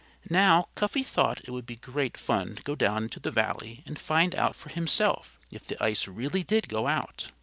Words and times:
Now, 0.31 0.67
Cuffy 0.73 1.03
thought 1.03 1.41
it 1.43 1.51
would 1.51 1.67
be 1.67 1.75
great 1.75 2.17
fun 2.17 2.55
to 2.55 2.63
go 2.63 2.73
down 2.73 3.03
into 3.03 3.19
the 3.19 3.29
valley 3.29 3.83
and 3.85 3.99
find 3.99 4.33
out 4.33 4.55
for 4.55 4.69
himself 4.69 5.37
if 5.51 5.67
the 5.67 5.77
ice 5.79 6.07
really 6.07 6.41
did 6.41 6.67
go 6.67 6.87
out. 6.87 7.29